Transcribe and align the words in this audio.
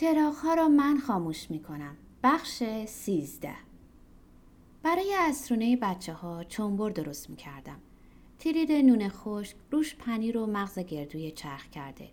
چراغها 0.00 0.54
را 0.54 0.68
من 0.68 0.98
خاموش 0.98 1.50
می 1.50 1.60
کنم. 1.62 1.96
بخش 2.22 2.62
سیزده 2.86 3.54
برای 4.82 5.14
اسرونه 5.18 5.76
بچه 5.76 6.12
ها 6.12 6.44
چنبر 6.44 6.90
درست 6.90 7.30
می 7.30 7.36
کردم. 7.36 7.76
تیرید 8.38 8.72
نون 8.72 9.08
خشک 9.08 9.56
روش 9.70 9.94
پنیر 9.94 10.38
و 10.38 10.46
مغز 10.46 10.78
گردوی 10.78 11.30
چرخ 11.30 11.70
کرده. 11.70 12.08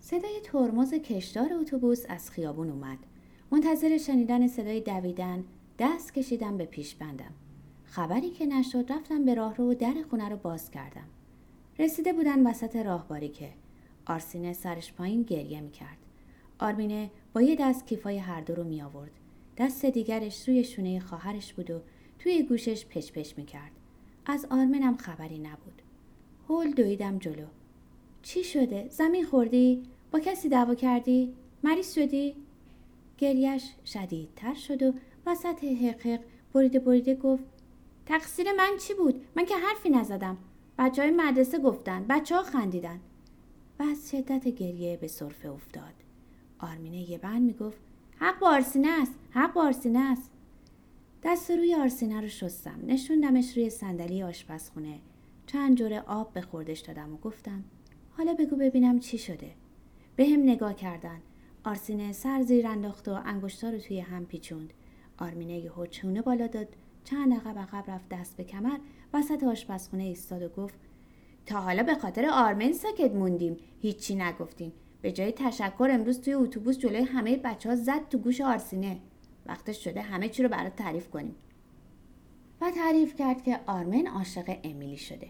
صدای 0.00 0.40
ترمز 0.44 0.94
کشدار 0.94 1.52
اتوبوس 1.52 2.04
از 2.08 2.30
خیابون 2.30 2.70
اومد. 2.70 2.98
منتظر 3.50 3.98
شنیدن 3.98 4.46
صدای 4.46 4.80
دویدن 4.80 5.44
دست 5.78 6.14
کشیدم 6.14 6.56
به 6.56 6.64
پیش 6.64 6.94
بندم. 6.94 7.34
خبری 7.84 8.30
که 8.30 8.46
نشد 8.46 8.92
رفتم 8.92 9.24
به 9.24 9.34
راه 9.34 9.56
رو 9.56 9.70
و 9.70 9.74
در 9.74 9.94
خونه 10.10 10.28
رو 10.28 10.36
باز 10.36 10.70
کردم. 10.70 11.06
رسیده 11.78 12.12
بودن 12.12 12.46
وسط 12.46 12.76
راهباری 12.76 13.28
که 13.28 13.52
آرسینه 14.06 14.52
سرش 14.52 14.92
پایین 14.92 15.22
گریه 15.22 15.60
می 15.60 15.70
کرد. 15.70 16.03
آرمینه 16.64 17.10
با 17.32 17.42
یه 17.42 17.56
دست 17.56 17.86
کیفای 17.86 18.18
هر 18.18 18.40
دو 18.40 18.54
رو 18.54 18.64
می 18.64 18.82
آورد. 18.82 19.10
دست 19.58 19.86
دیگرش 19.86 20.48
روی 20.48 20.64
شونه 20.64 21.00
خواهرش 21.00 21.54
بود 21.54 21.70
و 21.70 21.80
توی 22.18 22.42
گوشش 22.42 22.86
پچ 22.86 23.12
پچ 23.12 23.32
می 23.36 23.44
کرد. 23.44 23.70
از 24.26 24.46
آرمنم 24.50 24.96
خبری 24.96 25.38
نبود. 25.38 25.82
هول 26.48 26.70
دویدم 26.70 27.18
جلو. 27.18 27.46
چی 28.22 28.44
شده؟ 28.44 28.88
زمین 28.88 29.24
خوردی؟ 29.24 29.82
با 30.10 30.20
کسی 30.20 30.48
دعوا 30.48 30.74
کردی؟ 30.74 31.34
مریض 31.62 31.94
شدی؟ 31.94 32.34
گریش 33.18 33.70
شدیدتر 33.84 34.54
شد 34.54 34.82
و 34.82 34.92
وسط 35.26 35.64
حقق 35.64 36.20
بریده 36.54 36.78
بریده 36.78 37.14
گفت 37.14 37.44
تقصیر 38.06 38.52
من 38.52 38.70
چی 38.80 38.94
بود؟ 38.94 39.24
من 39.36 39.44
که 39.44 39.56
حرفی 39.56 39.90
نزدم. 39.90 40.36
بچه 40.78 41.02
های 41.02 41.10
مدرسه 41.10 41.58
گفتن. 41.58 42.04
بچه 42.08 42.36
ها 42.36 42.42
خندیدن. 42.42 43.00
و 43.78 43.82
از 43.82 44.10
شدت 44.10 44.48
گریه 44.48 44.96
به 44.96 45.08
صرفه 45.08 45.48
افتاد. 45.48 46.03
آرمینه 46.64 47.10
یه 47.10 47.18
بند 47.18 47.42
می‌گفت 47.42 47.78
حق 48.18 48.38
با 48.38 48.48
آرسینه 48.48 48.88
است. 49.02 49.14
حق 49.30 49.52
با 49.52 49.62
آرسینه 49.62 49.98
است. 49.98 50.30
دست 51.22 51.50
روی 51.50 51.74
آرسینه 51.74 52.20
رو 52.20 52.28
شستم. 52.28 52.80
نشوندمش 52.86 53.56
روی 53.56 53.70
صندلی 53.70 54.22
آشپزخونه. 54.22 54.98
چند 55.46 55.78
جوره 55.78 56.00
آب 56.00 56.32
به 56.32 56.40
خوردش 56.40 56.80
دادم 56.80 57.14
و 57.14 57.16
گفتم 57.16 57.64
حالا 58.16 58.34
بگو 58.34 58.56
ببینم 58.56 58.98
چی 58.98 59.18
شده. 59.18 59.50
به 60.16 60.26
هم 60.26 60.42
نگاه 60.42 60.74
کردن. 60.74 61.20
آرسینه 61.64 62.12
سر 62.12 62.42
زیر 62.42 62.66
انداخت 62.66 63.08
و 63.08 63.12
انگشتا 63.24 63.70
رو 63.70 63.78
توی 63.78 64.00
هم 64.00 64.26
پیچوند. 64.26 64.72
آرمینه 65.18 65.58
یهو 65.58 65.86
چونه 65.86 66.22
بالا 66.22 66.46
داد 66.46 66.68
چند 67.04 67.34
عقب 67.34 67.58
عقب 67.58 67.90
رفت 67.90 68.08
دست 68.08 68.36
به 68.36 68.44
کمر 68.44 68.78
وسط 69.14 69.44
آشپزخونه 69.44 70.02
ایستاد 70.02 70.42
و 70.42 70.48
گفت 70.48 70.78
تا 71.46 71.60
حالا 71.60 71.82
به 71.82 71.94
خاطر 71.94 72.26
آرمن 72.32 72.72
ساکت 72.72 73.12
موندیم 73.12 73.56
هیچی 73.80 74.14
نگفتیم 74.14 74.72
به 75.04 75.12
جای 75.12 75.32
تشکر 75.32 75.88
امروز 75.92 76.20
توی 76.20 76.34
اتوبوس 76.34 76.78
جلوی 76.78 77.02
همه 77.02 77.36
بچه 77.36 77.68
ها 77.68 77.76
زد 77.76 78.08
تو 78.08 78.18
گوش 78.18 78.40
آرسینه. 78.40 78.98
وقتش 79.46 79.84
شده 79.84 80.02
همه 80.02 80.28
چی 80.28 80.42
رو 80.42 80.48
برات 80.48 80.76
تعریف 80.76 81.10
کنیم. 81.10 81.34
و 82.60 82.70
تعریف 82.70 83.14
کرد 83.14 83.42
که 83.42 83.60
آرمن 83.66 84.06
عاشق 84.06 84.58
امیلی 84.64 84.96
شده. 84.96 85.28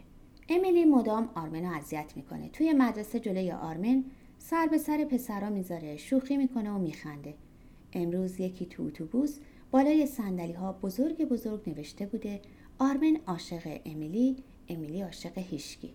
امیلی 0.49 0.85
مدام 0.85 1.31
آرمن 1.35 1.65
رو 1.65 1.77
اذیت 1.77 2.13
می‌کنه. 2.17 2.49
توی 2.49 2.73
مدرسه 2.73 3.21
جلوی 3.21 3.53
آرمن 3.53 4.05
سر 4.39 4.67
به 4.67 4.79
سر 4.79 5.05
پسرا 5.05 5.51
می‌ذاره 5.51 5.97
شوخی 5.97 6.37
می‌کنه 6.37 6.71
و 6.71 6.79
میخنده. 6.79 7.35
امروز 7.93 8.41
یکی 8.41 8.67
تو 8.67 8.83
اتوبوس 8.83 9.39
بالای 9.71 10.07
سندلی 10.07 10.53
ها 10.53 10.73
بزرگ 10.73 11.25
بزرگ 11.25 11.71
نوشته 11.71 12.07
بوده 12.07 12.41
آرمن 12.79 13.17
عاشق 13.27 13.81
امیلی 13.87 14.37
امیلی 14.69 15.03
عاشق 15.03 15.39
هیشکی. 15.39 15.95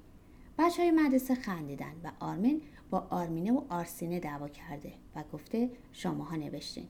بچه 0.58 0.82
های 0.82 0.92
مدرسه 0.92 1.36
خندیدن 1.36 1.94
و 2.04 2.12
آرمن 2.20 2.62
با 2.90 3.08
آرمینه 3.10 3.52
و 3.52 3.62
آرسینه 3.70 4.20
دعوا 4.20 4.48
کرده 4.48 4.92
و 5.16 5.24
گفته 5.34 5.70
شماها 5.94 6.36
نوشتین 6.36 6.86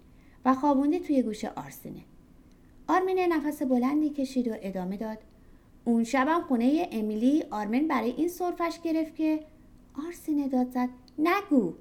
و 0.45 0.53
خوابونده 0.53 0.99
توی 0.99 1.21
گوش 1.21 1.45
آرسینه 1.45 2.01
آرمینه 2.87 3.27
نفس 3.27 3.63
بلندی 3.63 4.09
کشید 4.09 4.47
و 4.47 4.55
ادامه 4.61 4.97
داد 4.97 5.17
اون 5.85 6.03
شبم 6.03 6.41
خونه 6.41 6.89
امیلی 6.91 7.43
آرمن 7.51 7.87
برای 7.87 8.11
این 8.11 8.27
صرفش 8.27 8.79
گرفت 8.83 9.15
که 9.15 9.39
آرسینه 10.07 10.47
داد 10.47 10.69
زد 10.69 10.89
نگو. 11.19 11.73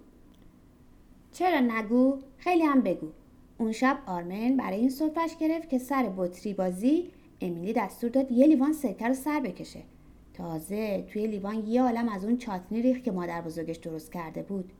چرا 1.32 1.60
نگو؟ 1.60 2.19
خیلی 2.37 2.62
هم 2.62 2.81
بگو. 2.81 3.09
اون 3.59 3.72
شب 3.72 3.98
آرمن 4.06 4.56
برای 4.56 4.78
این 4.78 4.91
صرفش 4.91 5.37
گرفت 5.41 5.69
که 5.69 5.78
سر 5.78 6.12
بطری 6.16 6.54
بازی 6.54 7.10
امیلی 7.41 7.72
دستور 7.72 8.10
داد 8.10 8.32
یه 8.32 8.47
لیوان 8.47 8.72
سرکه 8.72 9.09
رو 9.09 9.14
سر 9.14 9.41
بکشه. 9.41 9.82
تازه 10.38 11.03
توی 11.03 11.26
لیوان 11.26 11.66
یه 11.66 11.82
عالم 11.82 12.09
از 12.09 12.25
اون 12.25 12.38
چاتنی 12.38 12.82
ریخ 12.82 12.99
که 12.99 13.10
مادر 13.12 13.43
بزرگش 13.43 13.76
درست 13.76 14.12
کرده 14.12 14.43
بود. 14.43 14.72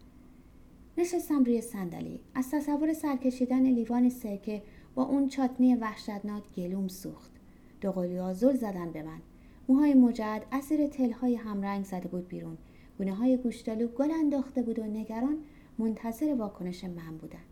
نشستم 0.99 1.45
روی 1.45 1.61
صندلی. 1.61 2.21
از 2.35 2.51
تصور 2.51 2.93
سرکشیدن 2.93 3.63
لیوان 3.63 4.09
سرکه 4.09 4.63
با 4.95 5.03
اون 5.03 5.29
چاتنی 5.29 5.75
وحشتناک 5.75 6.43
گلوم 6.57 6.89
سوخت. 6.89 7.33
دوقلوها 7.81 8.33
زل 8.33 8.57
زدن 8.57 8.93
به 8.93 9.03
من. 9.03 9.21
موهای 9.69 9.95
مجعد 9.95 10.47
از 10.51 10.65
زیر 10.65 10.87
تلهای 10.87 11.35
همرنگ 11.35 11.85
زده 11.85 12.09
بود 12.09 12.29
بیرون. 12.29 12.59
گونه 12.99 13.15
های 13.15 13.37
گوشتالو 13.37 13.89
گل 13.89 14.11
انداخته 14.11 14.63
بود 14.63 14.79
و 14.79 14.85
نگران 14.85 15.39
منتظر 15.79 16.35
واکنش 16.35 16.85
من 16.85 17.17
بودن. 17.21 17.45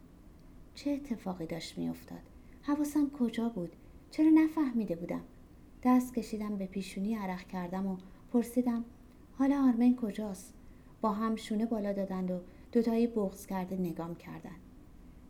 چه 0.75 0.91
اتفاقی 0.91 1.47
داشت 1.47 1.79
میافتاد؟ 1.79 2.23
حواسم 2.63 3.11
کجا 3.11 3.49
بود؟ 3.49 3.73
چرا 4.11 4.29
نفهمیده 4.29 4.97
بودم؟ 4.97 5.23
دست 5.87 6.15
کشیدم 6.15 6.57
به 6.57 6.67
پیشونی 6.67 7.15
عرق 7.15 7.43
کردم 7.43 7.87
و 7.87 7.97
پرسیدم 8.33 8.85
حالا 9.39 9.57
آرمن 9.57 9.97
کجاست؟ 9.97 10.55
با 11.01 11.13
هم 11.13 11.37
شونه 11.37 11.67
بالا 11.67 11.93
دادند 11.93 12.31
و 12.31 12.41
دوتایی 12.73 13.07
بغز 13.07 13.47
کرده 13.47 13.77
نگام 13.77 14.15
کردند. 14.15 14.61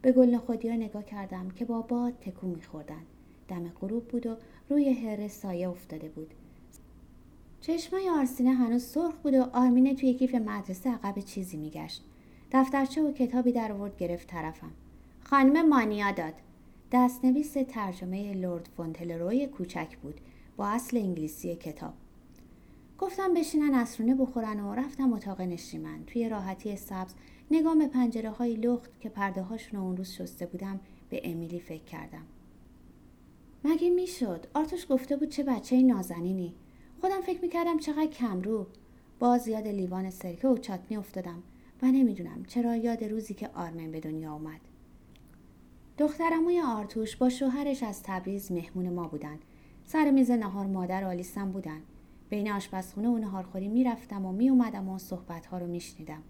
به 0.03 0.13
گل 0.13 0.37
خودیا 0.39 0.77
نگاه 0.77 1.05
کردم 1.05 1.51
که 1.51 1.65
با 1.65 1.83
باد 1.83 2.13
تکون 2.21 2.51
میخوردن 2.51 3.03
دم 3.49 3.69
غروب 3.69 4.09
بود 4.09 4.27
و 4.27 4.37
روی 4.69 4.93
هره 4.93 5.29
سایه 5.29 5.69
افتاده 5.69 6.09
بود. 6.09 6.35
چشمای 7.61 8.09
آرسینه 8.09 8.53
هنوز 8.53 8.83
سرخ 8.83 9.15
بود 9.15 9.35
و 9.35 9.43
آرمینه 9.53 9.95
توی 9.95 10.15
کیف 10.15 10.35
مدرسه 10.35 10.91
عقب 10.91 11.21
چیزی 11.21 11.57
میگشت. 11.57 12.05
دفترچه 12.53 13.03
و 13.03 13.13
کتابی 13.13 13.53
در 13.53 13.73
آورد 13.73 13.97
گرفت 13.97 14.29
طرفم. 14.29 14.73
خانم 15.25 15.69
مانیا 15.69 16.13
داد. 16.13 16.35
دستنویس 16.93 17.53
ترجمه 17.69 18.35
لورد 18.35 18.69
فونتلروی 18.77 19.47
کوچک 19.47 19.97
بود. 20.03 20.21
با 20.57 20.67
اصل 20.67 20.97
انگلیسی 20.97 21.57
کتاب. 21.57 21.95
گفتم 22.99 23.35
بشینن 23.35 23.75
اسرونه 23.75 24.15
بخورن 24.15 24.61
و 24.61 24.75
رفتم 24.75 25.13
اتاق 25.13 25.41
نشیمن. 25.41 26.05
توی 26.07 26.29
راحتی 26.29 26.77
سبز 26.77 27.15
نگاه 27.51 27.79
به 27.79 27.87
پنجره 27.87 28.31
های 28.31 28.57
لخت 28.57 29.01
که 29.01 29.09
پرده 29.09 29.43
هاشون 29.43 29.81
اون 29.81 29.97
روز 29.97 30.13
شسته 30.13 30.47
بودم 30.47 30.81
به 31.11 31.21
امیلی 31.25 31.61
فکر 31.61 31.85
کردم. 31.85 32.27
مگه 33.65 33.91
می‌شد؟ 33.91 34.47
آرتوش 34.55 34.87
گفته 34.91 35.17
بود 35.17 35.29
چه 35.29 35.43
بچه 35.43 35.83
نازنینی. 35.83 36.55
خودم 37.01 37.21
فکر 37.21 37.41
می‌کردم 37.43 37.79
چقدر 37.79 38.07
کمرو. 38.07 38.67
باز 39.19 39.49
یاد 39.49 39.69
لیوان 39.69 40.11
سرکه 40.11 40.49
و 40.49 40.59
چاتنی 40.59 40.97
افتادم 40.97 41.43
و 41.83 41.87
نمی‌دونم 41.87 42.45
چرا 42.45 42.77
یاد 42.77 43.05
روزی 43.05 43.35
که 43.35 43.49
آرمن 43.55 43.91
به 43.91 44.01
دنیا 44.01 44.33
اومد. 44.33 44.61
دخترموی 45.99 46.61
آرتوش 46.61 47.17
با 47.17 47.29
شوهرش 47.29 47.83
از 47.83 48.03
تبریز 48.03 48.53
مهمون 48.53 48.89
ما 48.89 49.09
بودن. 49.09 49.39
سر 49.89 50.11
میز 50.11 50.31
نهار 50.31 50.67
مادر 50.67 51.05
و 51.05 51.09
آلیسم 51.09 51.53
بودن. 51.53 51.81
بین 52.29 52.53
آشپزخونه 52.53 53.09
و 53.09 53.19
نهارخوری 53.19 53.69
می‌رفتم 53.69 54.25
و 54.25 54.33
میومدم 54.33 54.89
و 54.89 54.99
صحبتها 54.99 55.59
رو 55.59 55.67
میشنیدم. 55.67 56.23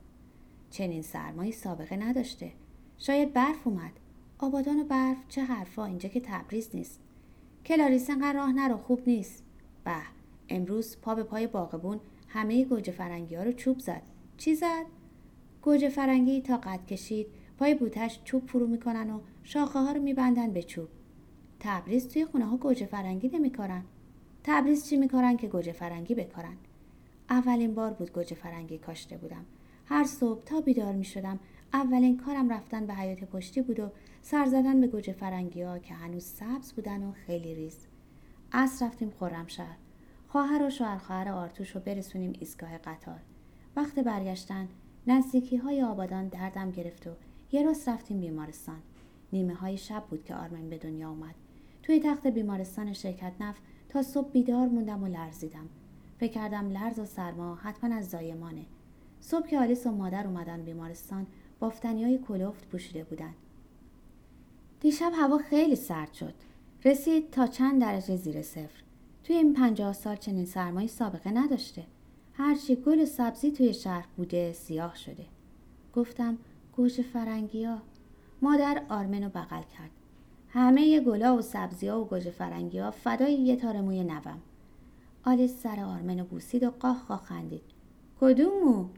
چنین 0.71 1.03
سرمایی 1.03 1.53
سابقه 1.53 1.97
نداشته. 1.97 2.53
شاید 2.99 3.33
برف 3.33 3.67
اومد. 3.67 3.93
آبادان 4.39 4.81
و 4.81 4.85
برف 4.85 5.17
چه 5.29 5.45
حرفا 5.45 5.85
اینجا 5.85 6.09
که 6.09 6.21
تبریز 6.21 6.71
نیست. 6.75 7.01
کلاریس 7.65 8.11
انقدر 8.11 8.33
راه 8.33 8.53
نرو 8.53 8.77
خوب 8.77 9.01
نیست. 9.07 9.45
به 9.85 9.97
امروز 10.49 10.97
پا 11.03 11.15
به 11.15 11.23
پای 11.23 11.47
باغبون 11.47 12.01
همه 12.29 12.65
گوجه 12.65 12.93
فرنگی 12.93 13.35
ها 13.35 13.43
رو 13.43 13.53
چوب 13.53 13.79
زد. 13.79 14.03
چی 14.37 14.55
زد؟ 14.55 14.87
گوجه 15.63 15.89
فرنگی 15.89 16.41
تا 16.41 16.57
قد 16.57 16.87
کشید 16.87 17.27
پای 17.59 17.75
بوته‌ش 17.75 18.21
چوب 18.25 18.47
فرو 18.47 18.67
می‌کنن 18.67 19.11
و 19.11 19.21
شاخه 19.43 19.79
ها 19.79 19.93
رو 19.93 20.03
میبندن 20.03 20.53
به 20.53 20.63
چوب. 20.63 20.89
تبریز 21.61 22.09
توی 22.09 22.25
خونه 22.25 22.45
ها 22.45 22.57
گوجه 22.57 22.87
فرنگی 22.87 23.29
نمیکارن. 23.29 23.85
تبریز 24.45 24.89
چی 24.89 24.97
میکارن 24.97 25.37
که 25.37 25.49
گوجه 25.49 25.73
فرنگی 25.73 26.15
بکارن. 26.15 26.57
اولین 27.31 27.75
بار 27.75 27.93
بود 27.93 28.13
گوجه 28.13 28.37
فرنگی 28.37 28.79
کاشته 28.79 29.17
بودم. 29.17 29.45
هر 29.87 30.05
صبح 30.05 30.45
تا 30.45 30.61
بیدار 30.61 30.93
می 30.93 31.05
شدم 31.05 31.39
اولین 31.73 32.17
کارم 32.17 32.53
رفتن 32.53 32.87
به 32.87 32.95
حیات 32.95 33.25
پشتی 33.25 33.63
بود 33.63 33.81
و 33.81 33.91
سر 34.23 34.47
زدن 34.47 34.81
به 34.81 34.87
گوجه 34.87 35.13
فرنگی 35.13 35.63
ها 35.63 35.79
که 35.79 35.95
هنوز 35.95 36.25
سبز 36.25 36.73
بودن 36.73 37.03
و 37.03 37.13
خیلی 37.13 37.55
ریز. 37.55 37.87
از 38.53 38.83
رفتیم 38.83 39.13
خرمشهر 39.21 39.77
خواهر 40.29 40.63
و 40.63 40.71
شوهر 40.71 40.99
خواهر 40.99 41.29
آرتوش 41.29 41.71
رو 41.71 41.81
برسونیم 41.81 42.33
ایستگاه 42.41 42.79
قطار. 42.79 43.21
وقت 43.77 43.99
برگشتن 43.99 44.69
نزدیکی 45.07 45.57
های 45.57 45.83
آبادان 45.83 46.29
دردم 46.29 46.71
گرفت 46.71 47.07
و 47.07 47.11
یه 47.53 47.63
روز 47.63 47.89
رفتیم 47.89 48.21
بیمارستان. 48.21 48.83
نیمه 49.33 49.55
های 49.55 49.77
شب 49.77 50.05
بود 50.11 50.25
که 50.25 50.35
آرمن 50.35 50.71
به 50.71 50.79
دنیا 50.79 51.11
اومد. 51.11 51.35
توی 51.87 52.01
تخت 52.01 52.27
بیمارستان 52.27 52.93
شرکت 52.93 53.33
نف 53.41 53.57
تا 53.89 54.03
صبح 54.03 54.31
بیدار 54.31 54.69
موندم 54.69 55.03
و 55.03 55.07
لرزیدم. 55.07 55.69
فکر 56.19 56.33
کردم 56.33 56.71
لرز 56.71 56.99
و 56.99 57.05
سرما 57.05 57.55
حتما 57.55 57.95
از 57.95 58.11
زایمانه. 58.11 58.67
صبح 59.21 59.47
که 59.47 59.59
آلیس 59.59 59.87
و 59.87 59.91
مادر 59.91 60.27
اومدن 60.27 60.63
بیمارستان 60.63 61.27
بافتنی 61.61 62.05
های 62.05 62.19
کلفت 62.19 62.69
پوشیده 62.69 63.05
بودند 63.05 63.35
دیشب 64.81 65.13
هوا 65.15 65.39
خیلی 65.39 65.77
سرد 65.77 66.13
شد. 66.13 66.35
رسید 66.85 67.31
تا 67.31 67.47
چند 67.47 67.81
درجه 67.81 68.17
زیر 68.17 68.43
صفر. 68.43 68.83
توی 69.25 69.37
این 69.37 69.55
پنجاه 69.55 69.93
سال 69.93 70.17
چنین 70.17 70.45
سرمایی 70.45 70.89
سابقه 70.89 71.31
نداشته. 71.31 71.85
هرچی 72.33 72.77
گل 72.77 73.01
و 73.01 73.07
سبزی 73.07 73.51
توی 73.51 73.75
شهر 73.75 74.07
بوده 74.17 74.53
سیاه 74.53 74.97
شده. 74.97 75.25
گفتم 75.95 76.39
گوش 76.77 77.01
فرنگی 77.01 77.65
ها 77.65 77.79
مادر 78.43 78.83
آرمن 78.89 79.23
رو 79.23 79.29
بغل 79.29 79.63
کرد. 79.63 79.96
همه 80.57 81.01
گلا 81.01 81.37
و 81.37 81.43
سبزی 81.43 81.89
ها 81.89 82.01
و 82.01 82.05
گوجه 82.05 82.31
فرنگی 82.31 82.79
ها 82.79 82.91
فدای 82.91 83.35
یه 83.35 83.57
تار 83.57 83.81
موی 83.81 84.05
نوم. 84.05 84.41
آلیس 85.25 85.63
سر 85.63 85.81
آرمن 85.81 86.19
رو 86.19 86.25
بوسید 86.25 86.63
و 86.63 86.71
قاه 86.71 87.05
قاه 87.09 87.23
خندید. 87.25 87.63
کدوم 88.21 88.65
مو 88.65 88.89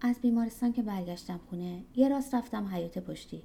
از 0.00 0.20
بیمارستان 0.20 0.72
که 0.72 0.82
برگشتم 0.82 1.40
خونه 1.50 1.82
یه 1.96 2.08
راست 2.08 2.34
رفتم 2.34 2.66
حیات 2.66 2.98
پشتی. 2.98 3.42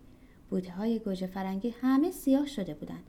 بوته 0.50 0.72
های 0.72 1.00
گوجه 1.00 1.28
فرنگی 1.28 1.70
همه 1.82 2.12
سیاه 2.12 2.46
شده 2.46 2.74
بودن. 2.74 3.00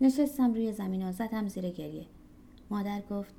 نشستم 0.00 0.54
روی 0.54 0.72
زمین 0.72 1.08
و 1.08 1.12
زدم 1.12 1.48
زیر 1.48 1.70
گریه. 1.70 2.06
مادر 2.70 3.02
گفت 3.10 3.34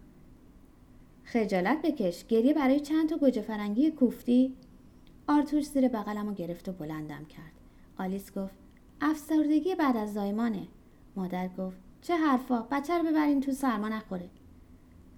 خجالت 1.24 1.82
بکش 1.82 2.26
گریه 2.26 2.54
برای 2.54 2.80
چند 2.80 3.10
تا 3.10 3.18
گوجه 3.18 3.42
فرنگی 3.42 3.92
کوفتی؟ 3.92 4.54
آرتوش 5.28 5.66
زیر 5.66 5.88
بغلم 5.88 6.28
و 6.28 6.34
گرفت 6.34 6.70
و 6.70 6.72
بلندم 6.72 7.26
کرد. 7.26 7.54
آلیس 7.98 8.32
گفت 8.38 8.61
افسردگی 9.04 9.76
بعد 9.76 9.98
از 9.98 10.14
زایمانه. 10.14 10.68
مادر 11.16 11.48
گفت 11.48 11.78
چه 12.02 12.18
حرفا 12.18 12.68
بچه 12.72 12.98
رو 12.98 13.04
ببرین 13.04 13.42
تو 13.42 13.52
سرما 13.52 13.90
نخوره. 13.90 14.30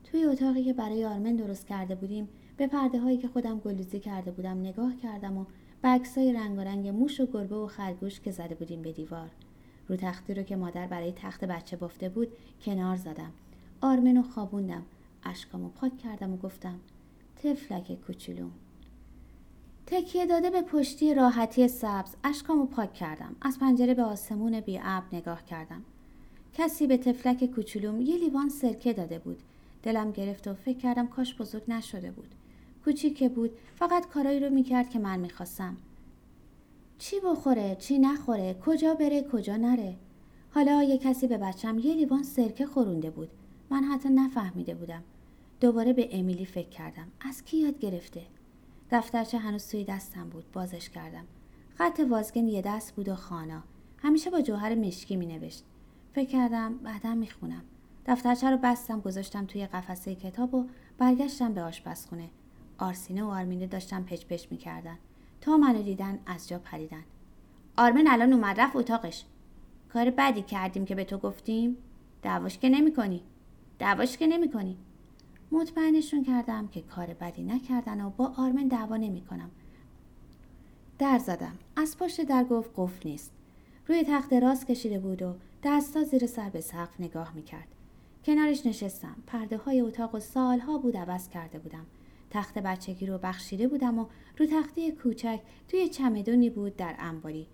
توی 0.04 0.26
اتاقی 0.26 0.64
که 0.64 0.74
برای 0.74 1.06
آرمن 1.06 1.36
درست 1.36 1.68
کرده 1.68 1.96
بودیم 1.96 2.30
به 2.58 2.68
پرده 2.68 3.00
هایی 3.00 3.18
که 3.18 3.28
خودم 3.28 3.60
گلوزی 3.60 4.00
کرده 4.00 4.32
بودم 4.32 4.60
نگاه 4.60 4.96
کردم 4.96 5.38
و 5.38 5.46
به 5.82 5.88
عکسای 5.88 6.34
رنگارنگ 6.34 6.88
موش 6.88 7.20
و 7.20 7.26
گربه 7.26 7.56
و 7.56 7.68
خرگوش 7.68 8.20
که 8.20 8.32
زده 8.32 8.56
بودیم 8.56 8.82
به 8.82 8.92
دیوار. 8.92 9.30
رو 9.88 9.96
تختی 9.96 10.34
رو 10.34 10.44
که 10.44 10.56
مادر 10.56 10.88
برای 10.88 11.12
تخت 11.12 11.46
بچه 11.46 11.78
بافته 11.78 12.10
بود 12.10 12.28
کنار 12.66 12.96
زدم. 12.96 13.32
آرمن 13.82 14.18
و 14.18 14.24
خوابوندم. 14.24 14.84
اشکامو 15.24 15.70
پاک 15.70 15.98
کردم 15.98 16.34
و 16.34 16.38
گفتم 16.38 16.80
تفلک 17.36 18.02
کوچولوم. 18.08 18.52
تکیه 19.88 20.26
داده 20.26 20.50
به 20.50 20.62
پشتی 20.62 21.14
راحتی 21.14 21.68
سبز. 21.68 22.16
اشکامو 22.24 22.66
پاک 22.66 22.94
کردم. 22.94 23.36
از 23.42 23.60
پنجره 23.60 23.94
به 23.94 24.04
آسمون 24.04 24.60
بی 24.60 24.80
نگاه 25.14 25.46
کردم. 25.46 25.82
کسی 26.54 26.88
به 26.88 26.98
تفلک 26.98 27.46
کوچولوم 27.46 28.02
یه 28.02 28.18
لیوان 28.18 28.50
سرکه 28.50 28.94
داده 28.94 29.20
بود. 29.20 29.40
دلم 29.84 30.12
گرفت 30.12 30.48
و 30.48 30.54
فکر 30.54 30.78
کردم 30.78 31.08
کاش 31.08 31.36
بزرگ 31.36 31.64
نشده 31.68 32.12
بود. 32.12 32.36
کوچیک 32.86 33.18
که 33.18 33.30
بود 33.30 33.52
فقط 33.76 34.08
کارایی 34.08 34.40
رو 34.40 34.50
می‌کرد 34.50 34.90
که 34.90 35.00
من 35.00 35.20
می‌خواستم. 35.20 35.78
چی 36.98 37.16
بخوره؟ 37.20 37.76
چی 37.80 38.00
نخوره؟ 38.00 38.56
کجا 38.66 38.94
بره؟ 38.94 39.24
کجا 39.24 39.56
نره؟ 39.56 39.96
حالا 40.52 40.84
یه 40.84 40.98
کسی 40.98 41.28
به 41.28 41.38
بچم 41.38 41.80
یه 41.80 41.96
لیوان 41.96 42.24
سرکه 42.24 42.66
خورونده 42.66 43.10
بود. 43.10 43.30
من 43.70 43.84
حتی 43.84 44.10
نفهمیده 44.10 44.74
بودم. 44.76 45.04
دوباره 45.62 45.94
به 45.94 46.10
امیلی 46.12 46.46
فکر 46.46 46.70
کردم. 46.70 47.08
از 47.22 47.44
کی 47.44 47.58
یاد 47.58 47.80
گرفته؟ 47.80 48.22
دفترچه 48.92 49.38
هنوز 49.38 49.68
توی 49.68 49.84
دستم 49.84 50.30
بود. 50.30 50.52
بازش 50.54 50.90
کردم. 50.90 51.24
خط 51.76 52.02
وازگن 52.10 52.48
یه 52.48 52.62
دست 52.62 52.96
بود 52.96 53.10
و 53.10 53.16
خانا. 53.16 53.64
همیشه 53.98 54.30
با 54.30 54.42
جوهر 54.42 54.76
مشکی 54.76 55.16
می 55.16 55.26
نوشت 55.26 55.64
فکر 56.14 56.30
کردم 56.30 56.78
بعدا 56.78 57.16
می 57.16 57.30
خونم 57.30 57.62
دفترچه 58.06 58.50
رو 58.50 58.58
بستم 58.58 59.00
گذاشتم 59.00 59.46
توی 59.46 59.66
قفسه 59.68 60.16
کتاب 60.16 60.54
و 60.54 60.68
برگشتم 60.98 61.54
به 61.54 61.62
آشپزخونه. 61.62 62.30
آرسینه 62.78 63.24
و 63.24 63.28
آرمینه 63.28 63.68
داشتم 63.68 64.04
پچ 64.04 64.46
می‌کردن. 64.52 64.98
تا 65.42 65.58
منو 65.58 65.82
دیدن 65.82 66.20
از 66.26 66.48
جا 66.48 66.60
پریدن. 66.60 67.04
آرمین 67.78 68.08
الان 68.10 68.34
اومد 68.34 68.62
رفت 68.62 68.76
اتاقش. 68.76 69.26
کار 69.94 70.10
بدی 70.10 70.42
کردیم 70.42 70.86
که 70.86 70.96
به 70.96 71.04
تو 71.04 71.18
گفتیم؟ 71.18 71.78
دعواش 72.22 72.58
که 72.58 72.70
نمی 72.70 72.94
کنی 72.94 73.24
دعواش 73.80 74.18
که 74.18 74.28
نمی 74.28 74.52
کنی 74.52 74.78
مطمئنشون 75.54 76.24
کردم 76.24 76.68
که 76.68 76.82
کار 76.82 77.06
بدی 77.06 77.44
نکردن 77.44 78.02
و 78.02 78.10
با 78.10 78.34
آرمن 78.38 78.68
دعوا 78.68 78.98
نمی 78.98 79.22
کنم 79.22 79.52
در 81.00 81.18
زدم. 81.18 81.58
از 81.76 81.98
پشت 81.98 82.22
در 82.22 82.44
گفت 82.44 82.72
قفل 82.76 83.10
نیست. 83.10 83.32
روی 83.88 84.04
تخت 84.08 84.34
راست 84.34 84.68
کشیده 84.68 85.00
بود 85.00 85.22
و 85.22 85.36
دستا 85.64 86.04
زیر 86.04 86.26
سر 86.28 86.50
به 86.50 86.62
سقف 86.62 87.00
نگاه 87.00 87.34
می 87.36 87.44
کرد 87.44 87.68
کنارش 88.26 88.66
نشستم. 88.66 89.16
پرده 89.28 89.58
های 89.58 89.82
اتاق 89.82 90.16
و 90.16 90.20
سالها 90.20 90.78
بود 90.78 90.98
عوض 90.98 91.30
کرده 91.30 91.60
بودم. 91.60 91.86
تخت 92.30 92.58
بچگی 92.58 93.06
رو 93.06 93.18
بخشیده 93.18 93.68
بودم 93.68 94.00
و 94.00 94.06
رو 94.38 94.46
تختی 94.46 94.92
کوچک 94.92 95.40
توی 95.68 95.88
چمدونی 95.88 96.50
بود 96.50 96.76
در 96.76 96.96
انباری. 97.00 97.48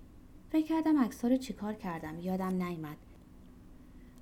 فکر 0.51 0.65
کردم 0.65 1.03
عکس 1.03 1.25
رو 1.25 1.37
چیکار 1.37 1.73
کردم. 1.73 2.19
یادم 2.19 2.63
نیامد. 2.63 2.97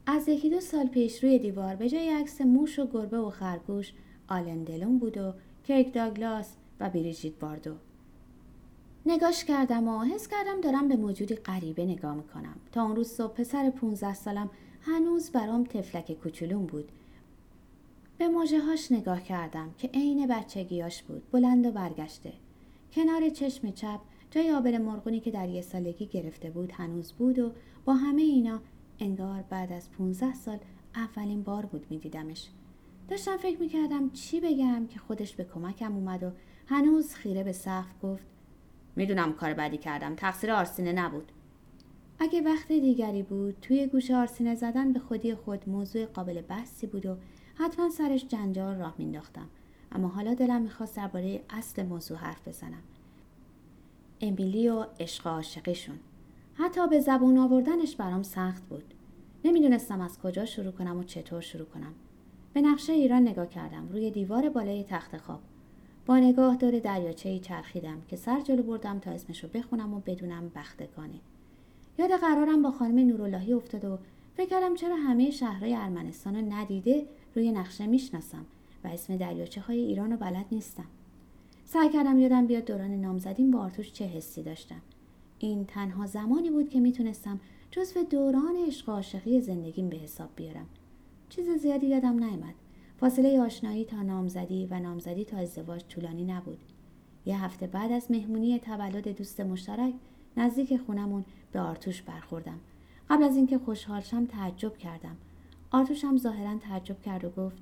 از 0.10 0.30
یکی 0.30 0.50
دو 0.50 0.60
سال 0.60 0.88
پیش 0.88 1.24
روی 1.24 1.40
دیوار 1.40 1.76
به 1.76 1.90
جای 1.90 2.10
عکس 2.10 2.42
موش 2.42 2.80
و 2.80 2.88
گربه 2.88 3.20
و 3.20 3.30
خرگوش 3.30 3.94
آلندلون 4.28 5.00
بود 5.00 5.18
و 5.18 5.34
کیک 5.64 5.94
داگلاس 5.94 6.56
و 6.80 6.90
بریجیت 6.90 7.34
باردو. 7.34 7.76
نگاش 9.06 9.46
کردم 9.46 9.88
و 9.88 10.04
حس 10.04 10.28
کردم 10.28 10.62
دارم 10.62 10.88
به 10.88 10.96
موجودی 10.96 11.36
غریبه 11.36 11.86
نگاه 11.86 12.16
می‌کنم. 12.16 12.56
تا 12.72 12.84
اون 12.84 12.96
روز 12.96 13.08
صبح 13.08 13.34
پسر 13.34 13.70
15 13.70 14.14
سالم 14.14 14.50
هنوز 14.82 15.32
برام 15.32 15.64
تفلک 15.64 16.12
کوچولون 16.12 16.66
بود. 16.66 16.92
به 18.18 18.28
موجه 18.28 18.60
هاش 18.60 18.92
نگاه 18.92 19.22
کردم 19.22 19.74
که 19.78 19.88
عین 19.88 20.28
بچگیاش 20.28 21.04
بود 21.04 21.32
بلند 21.32 21.66
و 21.66 21.72
برگشته. 21.72 22.34
کنار 22.92 23.30
چشم 23.30 23.72
چپ 23.72 24.00
جای 24.32 24.52
آبل 24.52 24.78
مرغونی 24.78 25.20
که 25.20 25.32
در 25.32 25.50
یه 25.50 25.62
سالگی 25.62 26.06
گرفته 26.06 26.50
بود 26.50 26.72
هنوز 26.72 27.14
بود 27.14 27.40
و 27.40 27.52
با 27.86 27.94
همه 27.94 28.22
اینا 28.22 28.60
انگار 29.00 29.42
بعد 29.42 29.72
از 29.72 29.92
15 29.92 30.34
سال 30.34 30.60
اولین 30.96 31.44
بار 31.44 31.66
بود 31.66 31.86
میدیدمش. 31.90 32.50
داشتم 33.08 33.38
فکر 33.38 33.60
می‌کردم 33.60 34.10
چی 34.10 34.40
بگم 34.40 34.88
که 34.88 35.00
خودش 35.00 35.36
به 35.36 35.44
کمکم 35.44 35.96
اومد 35.96 36.24
و 36.24 36.32
هنوز 36.68 37.14
خیره 37.14 37.44
به 37.44 37.52
سقف 37.52 38.04
گفت 38.04 38.24
می‌دونم 38.96 39.34
کار 39.34 39.54
بدی 39.54 39.78
کردم 39.78 40.16
تقصیر 40.16 40.52
آرسینه 40.52 40.92
نبود. 40.92 41.32
اگه 42.20 42.42
وقت 42.42 42.68
دیگری 42.68 43.24
بود 43.24 43.58
توی 43.62 43.88
گوش 43.88 44.12
آرسینه 44.12 44.56
زدن 44.56 44.94
به 44.94 45.00
خودی 45.00 45.36
خود 45.36 45.70
موضوع 45.70 46.06
قابل 46.06 46.42
بحثی 46.42 46.88
بود 46.88 47.06
و 47.06 47.18
حتما 47.56 47.90
سرش 47.90 48.28
جنجال 48.28 48.76
راه 48.76 48.96
مینداختم 48.98 49.50
اما 49.92 50.08
حالا 50.08 50.34
دلم 50.34 50.62
می‌خواست 50.62 50.96
درباره 50.96 51.42
اصل 51.50 51.86
موضوع 51.86 52.18
حرف 52.18 52.48
بزنم. 52.48 52.84
امیلی 54.22 54.70
و 54.70 54.86
عشق 55.00 55.28
عاشقیشون. 55.28 56.00
حتی 56.60 56.88
به 56.88 57.00
زبون 57.00 57.38
آوردنش 57.38 57.96
برام 57.96 58.24
سخت 58.24 58.64
بود. 58.64 58.94
نمی‌دونستم 59.46 60.02
از 60.02 60.20
کجا 60.20 60.46
شروع 60.46 60.72
کنم 60.72 60.98
و 60.98 61.04
چطور 61.04 61.42
شروع 61.42 61.66
کنم. 61.66 61.94
به 62.54 62.62
نقشه 62.62 62.94
ایران 62.94 63.22
نگاه 63.22 63.50
کردم 63.50 63.90
روی 63.92 64.12
دیوار 64.12 64.50
بالای 64.50 64.84
تخت 64.84 65.18
خواب. 65.18 65.40
با 66.06 66.20
نگاه 66.20 66.56
دور 66.56 66.80
دریاچه 66.80 67.40
چرخیدم 67.40 68.02
که 68.08 68.16
سر 68.16 68.42
جلو 68.42 68.64
بردم 68.64 69.00
تا 69.00 69.12
اسمش 69.12 69.44
رو 69.44 69.50
بخونم 69.54 69.94
و 69.94 70.00
بدونم 70.06 70.52
بختگانه. 70.56 71.20
یاد 72.00 72.12
قرارم 72.12 72.62
با 72.62 72.72
خانم 72.72 73.08
نوراللهی 73.08 73.54
افتاد 73.54 73.86
و 73.86 73.98
فکر 74.38 74.50
کردم 74.50 74.76
چرا 74.76 74.96
همه 74.96 75.32
شهرهای 75.32 75.76
ارمنستان 75.76 76.36
رو 76.36 76.54
ندیده 76.54 77.06
روی 77.36 77.52
نقشه 77.52 77.88
می‌شناسم 77.88 78.46
و 78.84 78.88
اسم 78.88 79.18
دریاچه 79.18 79.62
های 79.62 79.80
ایران 79.80 80.12
رو 80.12 80.18
بلد 80.18 80.46
نیستم. 80.52 80.86
سعی 81.66 81.90
کردم 81.90 82.20
یادم 82.20 82.48
بیاد 82.48 82.66
دوران 82.66 82.92
نامزدیم 82.92 83.52
با 83.52 83.60
آرتوش 83.60 83.92
چه 83.92 84.06
حسی 84.06 84.44
داشتم. 84.44 84.82
این 85.40 85.66
تنها 85.66 86.06
زمانی 86.06 86.50
بود 86.50 86.70
که 86.70 86.80
می‌تونستم 86.80 87.40
جزو 87.72 88.04
دوران 88.04 88.56
عشق 88.68 88.90
عاشقی 88.90 89.42
زندگیم 89.42 89.90
به 89.90 89.98
حساب 89.98 90.30
بیارم. 90.36 90.66
چیز 91.30 91.50
زیادی 91.50 91.88
یادم 91.88 92.24
نیامد 92.24 92.54
فاصله 93.00 93.42
آشنایی 93.42 93.86
تا 93.86 94.02
نامزدی 94.02 94.68
و 94.72 94.80
نامزدی 94.80 95.26
تا 95.26 95.38
ازدواج 95.38 95.84
طولانی 95.84 96.26
نبود. 96.26 96.60
یه 97.26 97.44
هفته 97.44 97.68
بعد 97.68 97.92
از 97.92 98.12
مهمونی 98.12 98.60
تولد 98.60 99.08
دوست 99.08 99.42
مشترک 99.42 99.94
نزدیک 100.38 100.78
خونمون 100.78 101.26
به 101.52 101.60
آرتوش 101.60 102.02
برخوردم. 102.02 102.60
قبل 103.10 103.24
از 103.24 103.36
اینکه 103.36 103.58
خوشحال 103.58 104.02
شم 104.02 104.26
تعجب 104.26 104.78
کردم. 104.78 105.18
آرتوش 105.72 106.04
هم 106.04 106.18
ظاهرا 106.18 106.58
تعجب 106.58 107.02
کرد 107.02 107.26
و 107.26 107.30
گفت 107.30 107.58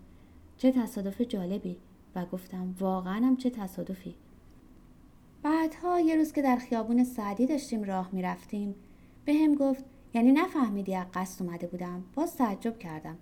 چه 0.58 0.72
تصادف 0.72 1.22
جالبی. 1.22 1.78
و 2.16 2.26
گفتم 2.26 2.76
واقعا 2.80 3.26
هم 3.26 3.38
چه 3.38 3.50
تصادفی. 3.50 4.16
بعدها 5.76 6.00
یه 6.00 6.16
روز 6.16 6.34
که 6.34 6.42
در 6.42 6.56
خیابون 6.56 7.04
سعدی 7.04 7.46
داشتیم 7.46 7.84
راه 7.84 8.10
می‌رفتیم. 8.12 8.76
به 9.26 9.34
هم 9.34 9.56
گفت 9.56 9.84
یعنی 10.14 10.32
نفهمیدی 10.32 10.96
از 10.96 11.06
قصد 11.14 11.44
اومده 11.44 11.68
بودم. 11.68 12.04
باز 12.14 12.36
تعجب 12.36 12.80
کردم. 12.80 13.18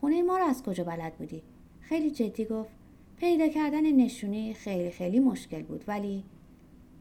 خونه 0.00 0.22
ما 0.22 0.38
رو 0.38 0.44
از 0.44 0.62
کجا 0.62 0.84
بلد 0.84 1.14
بودی? 1.14 1.42
خیلی 1.80 2.10
جدی 2.10 2.44
گفت 2.44 2.70
پیدا 3.16 3.48
کردن 3.48 3.90
نشونی 3.90 4.54
خیلی 4.54 4.90
خیلی 4.90 5.20
مشکل 5.20 5.62
بود 5.62 5.84
ولی 5.88 6.24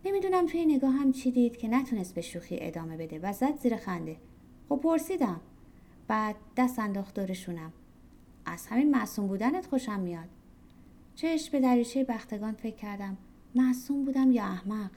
نمی‌دونم 0.05 0.45
توی 0.45 0.65
نگاه 0.65 0.91
هم 0.93 1.11
چی 1.11 1.31
دید 1.31 1.57
که 1.57 1.67
نتونست 1.67 2.15
به 2.15 2.21
شوخی 2.21 2.57
ادامه 2.61 2.97
بده 2.97 3.19
و 3.19 3.33
زد 3.33 3.57
زیر 3.57 3.77
خنده. 3.77 4.17
خب 4.69 4.79
پرسیدم. 4.83 5.41
بعد 6.07 6.35
دست 6.57 6.79
انداخت 6.79 7.19
دورشونم. 7.19 7.73
از 8.45 8.67
همین 8.67 8.91
معصوم 8.91 9.27
بودنت 9.27 9.65
خوشم 9.65 9.99
میاد. 9.99 10.29
چش 11.15 11.49
به 11.49 11.59
دریچه 11.59 12.03
بختگان 12.03 12.53
فکر 12.53 12.75
کردم. 12.75 13.17
معصوم 13.55 14.05
بودم 14.05 14.31
یا 14.31 14.43
احمق؟ 14.43 14.91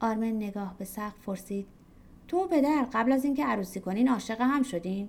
آرمن 0.00 0.32
نگاه 0.32 0.74
به 0.78 0.84
سقف 0.84 1.24
پرسید 1.26 1.66
تو 2.28 2.46
پدر 2.46 2.86
قبل 2.92 3.12
از 3.12 3.24
اینکه 3.24 3.44
عروسی 3.44 3.80
کنین 3.80 4.08
عاشق 4.08 4.40
هم 4.40 4.62
شدین؟ 4.62 5.08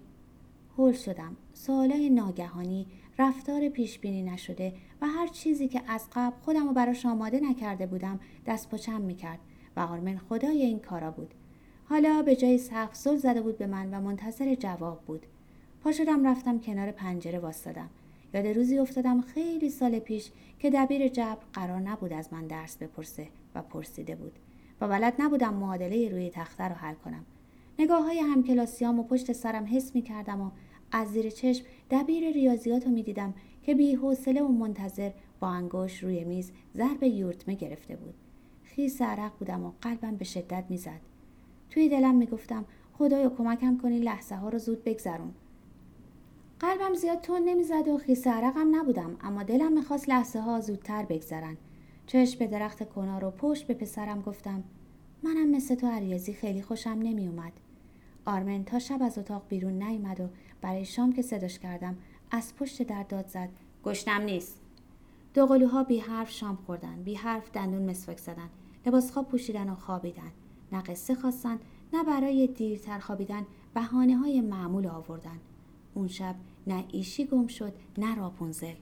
هول 0.78 0.92
شدم. 0.94 1.38
سوالای 1.54 2.10
ناگهانی 2.10 2.88
رفتار 3.20 3.70
پیش 3.70 4.00
بینی 4.00 4.24
نشده 4.24 4.74
و 5.02 5.08
هر 5.08 5.28
چیزی 5.28 5.68
که 5.68 5.82
از 5.88 6.08
قبل 6.16 6.36
خودم 6.42 6.68
رو 6.68 6.74
براش 6.74 7.06
آماده 7.06 7.40
نکرده 7.40 7.86
بودم 7.86 8.20
دست 8.46 8.70
پچم 8.70 9.02
می‌کرد 9.02 9.40
و 9.76 9.80
آرمن 9.80 10.18
خدای 10.18 10.62
این 10.62 10.80
کارا 10.80 11.12
بود. 11.12 11.34
حالا 11.90 12.22
به 12.22 12.36
جای 12.36 12.58
سقف 12.58 12.96
زل 12.96 13.18
زده 13.18 13.42
بود 13.42 13.58
به 13.58 13.68
من 13.68 13.94
و 13.94 14.02
منتظر 14.02 14.56
جواب 14.56 15.02
بود. 15.02 15.26
پا 15.84 15.92
شدم 15.92 16.28
رفتم 16.28 16.60
کنار 16.60 16.92
پنجره 16.92 17.40
واستادم 17.40 17.90
یاد 18.34 18.48
روزی 18.48 18.78
افتادم 18.78 19.22
خیلی 19.22 19.70
سال 19.70 20.00
پیش 20.00 20.32
که 20.60 20.70
دبیر 20.70 21.08
جبر 21.08 21.42
قرار 21.54 21.80
نبود 21.80 22.14
از 22.14 22.34
من 22.34 22.48
درس 22.48 22.78
بپرسه 22.78 23.28
و 23.56 23.62
پرسیده 23.62 24.16
بود 24.16 24.40
و 24.82 24.88
بلد 24.88 25.14
نبودم 25.20 25.54
معادله 25.54 26.10
روی 26.10 26.30
تخته 26.30 26.64
رو 26.64 26.76
حل 26.76 26.94
کنم. 26.94 27.26
نگاه 27.80 28.04
های 28.04 28.20
همکلاسیام 28.20 29.00
و 29.00 29.04
پشت 29.04 29.32
سرم 29.32 29.66
حس 29.72 29.96
می 29.96 30.02
کردم 30.02 30.42
و 30.42 30.52
از 30.92 31.08
زیر 31.08 31.30
چشم 31.30 31.66
دبیر 31.92 32.32
ریاضیات 32.32 32.86
رو 32.86 32.92
می 32.92 33.04
دیدم 33.04 33.34
که 33.64 33.76
بی 33.76 33.96
حوصله 33.96 34.42
و 34.42 34.48
منتظر 34.48 35.12
با 35.40 35.48
انگوش 35.48 36.04
روی 36.04 36.24
میز 36.24 36.52
ضرب 36.76 37.04
یورتمه 37.04 37.56
گرفته 37.56 37.96
بود. 37.96 38.14
خیس 38.64 39.02
عرق 39.02 39.32
بودم 39.40 39.66
و 39.66 39.72
قلبم 39.82 40.16
به 40.16 40.26
شدت 40.26 40.66
می‌زد. 40.70 41.02
توی 41.70 41.90
دلم 41.90 42.16
می‌گفتم 42.16 42.66
خدایا 42.94 43.30
کمکم 43.30 43.78
کنی 43.78 44.00
لحظه 44.00 44.36
ها 44.36 44.50
رو 44.50 44.58
زود 44.58 44.84
بگذرون. 44.84 45.34
قلبم 46.64 46.94
زیاد 46.94 47.22
تون 47.22 47.42
نمی‌زد 47.42 47.88
و 47.88 47.98
خیس 47.98 48.28
عرقم 48.28 48.76
نبودم 48.76 49.18
اما 49.22 49.44
دلم 49.44 49.74
می‌خواست 49.74 50.10
لحظه 50.10 50.40
ها 50.40 50.60
زودتر 50.60 51.06
بگذرن. 51.06 51.58
چشم 52.08 52.40
به 52.40 52.48
درخت 52.48 52.90
کنار 52.90 53.26
و 53.26 53.32
پشت 53.32 53.68
به 53.68 53.74
پسرم 53.74 54.22
گفتم 54.22 54.64
منم 55.24 55.50
مثل 55.50 55.76
تو 55.76 55.88
عریازی 55.88 56.34
خیلی 56.34 56.62
خوشم 56.62 56.90
نمیومد 56.90 57.52
آرمن 58.26 58.64
تا 58.64 58.80
شب 58.80 58.98
از 59.02 59.18
اتاق 59.18 59.44
بیرون 59.50 59.84
نیامد 59.84 60.20
و 60.20 60.28
برای 60.62 60.86
شام 60.86 61.14
که 61.14 61.22
صداش 61.22 61.60
کردم 61.60 61.98
از 62.32 62.56
پشت 62.56 62.84
در 62.84 63.04
داد 63.04 63.28
زد 63.28 63.50
گشتم 63.84 64.22
نیست. 64.22 64.62
دو 65.34 65.46
قلوها 65.46 65.84
بی 65.84 66.00
حرف 66.00 66.32
شام 66.32 66.58
خوردن 66.66 67.04
بی 67.04 67.16
حرف 67.16 67.52
دندون 67.52 67.90
مسواک 67.90 68.18
زدن 68.18 68.50
لباس 68.86 69.12
خواب 69.12 69.28
پوشیدن 69.28 69.70
و 69.70 69.76
خوابیدن. 69.76 70.32
نه 70.72 70.82
قصه 70.82 71.16
خواستن 71.16 71.60
نه 71.94 72.04
برای 72.04 72.48
دیرتر 72.48 73.00
خوابیدن 73.00 73.46
بهانه 73.74 74.18
های 74.18 74.42
معمول 74.42 74.88
آوردن. 74.88 75.40
اون 75.94 76.08
شب 76.08 76.36
نه 76.68 76.86
ایشی 76.92 77.26
گم 77.26 77.48
شد 77.48 77.74
نه 77.98 78.16
راپونزل 78.16 78.74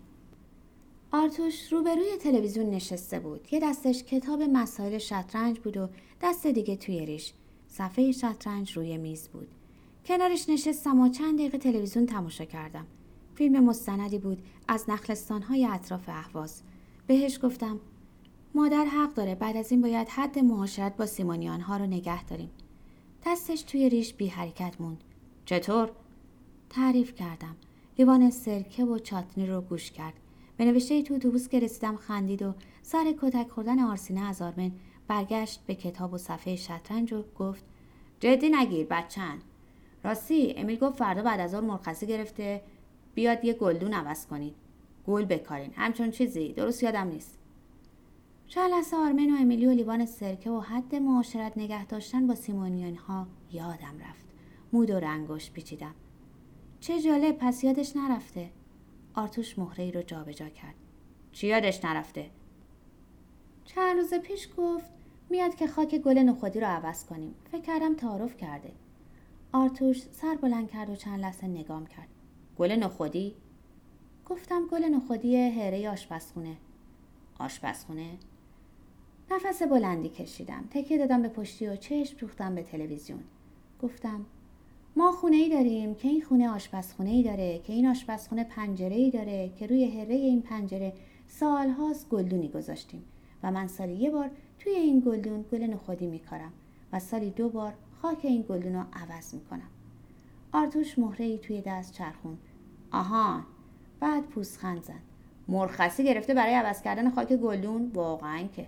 آرتوش 1.14 1.74
روبروی 1.74 2.18
تلویزیون 2.22 2.70
نشسته 2.70 3.20
بود. 3.20 3.48
یه 3.52 3.60
دستش 3.60 4.04
کتاب 4.04 4.42
مسائل 4.42 4.98
شطرنج 4.98 5.60
بود 5.60 5.78
و 5.78 5.90
دست 6.22 6.48
دیگه 6.48 6.76
توی 6.76 7.06
ریش. 7.06 7.34
صفحه 7.68 8.12
شطرنج 8.12 8.78
روی 8.78 8.98
میز 8.98 9.28
بود. 9.28 9.48
کنارش 10.06 10.50
نشستم 10.50 11.00
و 11.00 11.10
چند 11.10 11.40
دقیقه 11.40 11.58
تلویزیون 11.58 12.06
تماشا 12.06 12.46
کردم. 12.46 12.88
فیلم 13.36 13.64
مستندی 13.64 14.18
بود 14.18 14.44
از 14.68 14.90
نخلستانهای 14.90 15.66
اطراف 15.66 16.10
اهواز. 16.10 16.62
بهش 17.08 17.40
گفتم 17.44 17.80
مادر 18.56 18.86
حق 18.86 19.14
داره 19.14 19.36
بعد 19.36 19.58
از 19.58 19.72
این 19.72 19.82
باید 19.82 20.10
حد 20.10 20.40
معاشرت 20.40 20.98
با 20.98 21.06
سیمونیان 21.06 21.62
ها 21.62 21.78
رو 21.78 21.86
نگه 21.86 22.24
داریم. 22.24 22.50
دستش 23.26 23.62
توی 23.62 23.90
ریش 23.90 24.14
بی 24.14 24.28
حرکت 24.28 24.82
موند. 24.82 25.04
چطور؟ 25.46 25.92
تعریف 26.72 27.16
کردم. 27.16 27.56
لیوان 27.98 28.30
سرکه 28.30 28.86
و 28.86 29.00
چاتنی 29.00 29.46
رو 29.46 29.62
گوش 29.62 29.92
کرد. 29.92 30.14
به 30.58 30.66
نوشته 30.66 31.02
تو 31.02 31.14
اتوبوس 31.14 31.48
که 31.48 31.60
رسیدم 31.60 31.96
خندید 31.96 32.42
و 32.42 32.54
سر 32.82 33.14
کتک 33.22 33.50
خوردن 33.50 33.80
آرسینه 33.80 34.26
از 34.26 34.42
آرمن 34.42 34.72
برگشت 35.08 35.60
به 35.68 35.76
کتاب 35.76 36.14
و 36.14 36.18
صفحه 36.18 36.56
شطرنج 36.56 37.14
و 37.14 37.24
گفت 37.40 37.64
جدی 38.20 38.50
نگیر 38.50 38.88
بچن 38.90 39.38
راستی؟ 40.04 40.54
امیل 40.58 40.80
گفت 40.80 40.98
فردا 40.98 41.22
بعد 41.22 41.40
از 41.40 41.54
آن 41.54 41.66
مرخصی 41.66 42.08
گرفته. 42.08 42.62
بیاد 43.16 43.46
یه 43.46 43.54
گلدون 43.54 43.94
عوض 43.94 44.28
کنید. 44.28 44.56
گل 45.08 45.26
بکارین. 45.26 45.72
همچون 45.76 46.12
چیزی. 46.12 46.54
درست 46.54 46.84
یادم 46.84 47.08
نیست. 47.08 47.40
چند 48.48 48.72
لحظه 48.72 48.98
آرمن 48.98 49.30
و 49.30 49.38
امیلی 49.42 49.66
و 49.66 49.72
لیوان 49.72 50.06
سرکه 50.06 50.50
و 50.50 50.60
حد 50.60 50.96
معاشرت 50.96 51.58
نگه 51.58 51.86
داشتن 51.86 52.28
با 52.28 52.36
سیمونیان 52.36 52.96
ها 52.96 53.28
یادم 53.52 54.00
رفت. 54.10 54.26
مود 54.74 54.90
و 54.90 55.00
رنگش 55.00 55.52
پیچیدم. 55.52 55.96
چه 56.82 57.02
جالب 57.02 57.38
پس 57.38 57.64
یادش 57.64 57.96
نرفته. 57.96 58.50
آرتوش 59.14 59.60
مهره 59.60 59.84
ای 59.84 59.92
رو 59.92 60.02
جابجا 60.02 60.50
کرد. 60.50 60.76
چی 61.32 61.48
یادش 61.48 61.86
نرفته؟ 61.86 62.30
چند 63.66 63.98
روز 63.98 64.14
پیش 64.14 64.50
گفت 64.58 64.90
میاد 65.30 65.56
که 65.56 65.68
خاک 65.68 65.96
گل 65.96 66.18
نخودی 66.18 66.60
رو 66.60 66.68
عوض 66.68 67.06
کنیم. 67.06 67.36
فکر 67.52 67.62
کردم 67.62 67.96
تعارف 67.96 68.38
کرده. 68.38 68.72
آرتوش 69.52 70.02
سر 70.12 70.36
بلند 70.36 70.70
کرد 70.72 70.90
و 70.90 70.96
چند 70.96 71.20
لحظه 71.20 71.48
نگام 71.48 71.86
کرد. 71.86 72.08
گل 72.58 72.72
نخودی؟ 72.72 73.36
گفتم 74.26 74.68
گل 74.68 74.86
نخودی 74.86 75.36
هره 75.36 75.90
آشپزخونه. 75.90 76.58
آشپزخونه؟ 77.40 78.18
نفس 79.32 79.64
بلندی 79.64 80.10
کشیدم. 80.10 80.68
تکیه 80.72 80.98
دادم 80.98 81.22
به 81.22 81.30
پشتی 81.30 81.68
و 81.68 81.76
چشم 81.76 82.18
دوختم 82.18 82.56
به 82.56 82.64
تلویزیون. 82.64 83.24
گفتم 83.82 84.26
ما 84.96 85.12
خونه 85.12 85.36
ای 85.36 85.50
داریم 85.50 85.96
که 85.96 86.08
این 86.08 86.22
خونه 86.22 86.50
آشپزخونه 86.50 87.10
ای 87.10 87.24
داره 87.24 87.60
که 87.60 87.74
این 87.74 87.88
آشپزخونه 87.88 88.44
پنجره 88.44 88.96
ای 88.96 89.12
داره 89.12 89.52
که 89.60 89.68
روی 89.68 89.86
هره 89.86 90.16
این 90.16 90.42
پنجره 90.42 90.94
سالهاست 91.28 92.10
گلدونی 92.10 92.50
گذاشتیم. 92.50 93.04
و 93.44 93.52
من 93.52 93.68
سالی 93.68 93.94
یه 93.94 94.10
بار 94.10 94.30
توی 94.60 94.74
این 94.74 95.00
گلدون 95.00 95.46
گل 95.52 95.64
نخودی 95.64 96.08
میکارم 96.08 96.54
و 96.94 97.00
سالی 97.00 97.30
دو 97.30 97.50
بار 97.50 97.74
خاک 98.02 98.18
این 98.24 98.46
گلدون 98.50 98.74
رو 98.74 98.84
عوض 98.94 99.34
می‌کنم. 99.34 99.70
آرتوش 100.52 101.00
مهره 101.00 101.26
ای 101.26 101.38
توی 101.38 101.62
دست 101.62 101.94
چرخون 101.94 102.38
آهان 102.92 103.44
بعد 104.00 104.24
پوسخند 104.24 104.84
زد. 104.84 104.94
مرخصی 105.48 106.04
گرفته 106.04 106.34
برای 106.34 106.54
عوض 106.54 106.82
کردن 106.82 107.10
خاک 107.10 107.34
گلدون؟ 107.34 107.92
واقعا 107.94 108.48
که. 108.56 108.66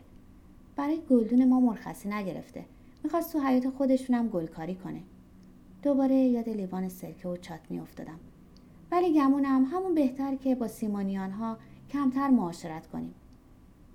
برای 0.76 1.00
گلدون 1.10 1.48
ما 1.48 1.60
مرخصی 1.60 2.10
نگرفته. 2.10 2.66
می‌خواست 3.04 3.34
تو 3.34 3.40
حیات 3.40 3.70
خودشونم 3.70 4.28
گلکاری 4.28 4.76
کنه. 4.76 5.02
دوباره 5.84 6.16
یاد 6.16 6.50
لیوان 6.50 6.90
سرکه 6.90 7.30
و 7.30 7.38
چاتنی 7.38 7.80
افتادم. 7.80 8.20
ولی 8.92 9.14
گمونم 9.14 9.66
همون 9.66 9.96
بهتر 9.96 10.36
که 10.36 10.56
با 10.56 10.68
سیمانیان 10.68 11.32
ها 11.32 11.58
کمتر 11.90 12.28
معاشرت 12.28 12.88
کنیم. 12.88 13.14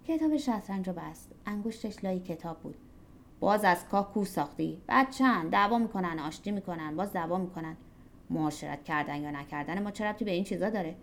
کتاب 0.05 0.37
شطرنج 0.37 0.89
رو 0.89 0.95
بست. 0.95 1.33
انگشتش 1.47 2.05
لای 2.05 2.21
کتاب 2.21 2.59
بود. 2.59 2.77
باز 3.41 3.65
از 3.65 3.89
کاه 3.89 4.13
کو 4.13 4.25
ساختی. 4.25 4.81
بعد 4.87 5.11
چند؟ 5.11 5.51
دعوا 5.51 5.79
می‌کنن 5.79 6.19
آشتی 6.19 6.51
می‌کنن 6.51 6.97
باز 6.97 7.13
دعوا 7.13 7.39
می‌کنن. 7.39 7.77
معاشرت 8.31 8.85
کردن 8.85 9.21
یا 9.23 9.31
نکردن 9.31 9.83
ما 9.83 9.91
چه 9.91 10.13
به 10.13 10.31
این 10.31 10.45
چیزا 10.45 10.71
داره؟ 10.71 10.97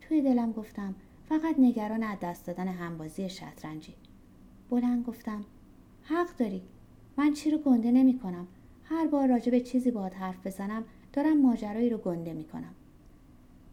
توی 0.00 0.22
دلم 0.22 0.52
گفتم 0.52 0.94
فقط 1.28 1.54
نگران 1.58 2.02
از 2.02 2.18
دست 2.22 2.46
دادن 2.46 2.68
همبازی 2.68 3.28
شطرنجی. 3.28 3.94
بلند 4.70 5.06
گفتم 5.06 5.44
حق 6.02 6.36
داری. 6.36 6.62
من 7.16 7.32
چی 7.32 7.50
رو 7.50 7.58
گنده 7.58 7.90
نمی 7.90 8.18
کنم 8.18 8.46
هر 8.90 9.06
بار 9.06 9.28
راجع 9.28 9.50
به 9.50 9.60
چیزی 9.60 9.90
باهات 9.90 10.16
حرف 10.16 10.46
بزنم 10.46 10.84
دارم 11.12 11.42
ماجرایی 11.42 11.90
رو 11.90 11.98
گنده 11.98 12.32
می 12.32 12.44
کنم 12.44 12.74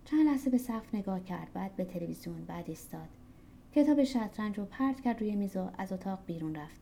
چند 0.06 0.26
لحظه 0.26 0.50
به 0.50 0.58
سقف 0.58 0.96
نگاه 0.96 1.24
کرد 1.24 1.54
بعد 1.54 1.76
به 1.76 1.86
تلویزیون 1.86 2.46
بعد 2.46 2.66
ایستاد. 2.68 3.10
کتاب 3.76 4.04
شطرنج 4.04 4.58
رو 4.58 4.66
پرت 4.66 5.02
کرد 5.02 5.22
روی 5.22 5.36
میز 5.36 5.58
و 5.58 5.70
از 5.78 5.94
اتاق 5.94 6.20
بیرون 6.26 6.56
رفت. 6.56 6.80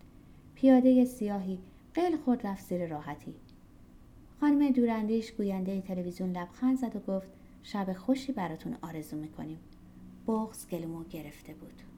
پیاده 0.56 1.06
سیاهی 1.06 1.60
قل 1.94 2.18
خود 2.18 2.48
رفت 2.48 2.66
زیر 2.66 2.88
راحتی. 2.88 3.36
خانم 4.40 4.70
دوراندیش 4.70 5.32
گوینده 5.32 5.82
تلویزیون 5.82 6.30
لبخند 6.30 6.78
زد 6.78 6.96
و 6.96 7.00
گفت 7.00 7.32
شب 7.64 7.94
خوشی 7.94 8.32
براتون 8.32 8.78
آرزو 8.82 9.18
می‌کنیم. 9.18 9.60
بغز 10.28 10.68
گلمو 10.68 11.04
گرفته 11.04 11.54
بود. 11.54 11.93